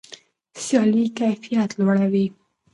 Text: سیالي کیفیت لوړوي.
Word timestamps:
سیالي 0.63 1.05
کیفیت 1.17 1.69
لوړوي. 1.79 2.25